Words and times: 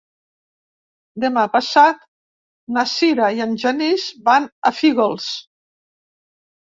Demà 1.25 1.43
passat 1.55 2.01
na 2.77 2.87
Sira 2.93 3.29
i 3.41 3.45
en 3.47 3.55
Genís 3.65 4.07
van 4.31 4.49
a 4.71 4.73
Fígols. 4.79 5.33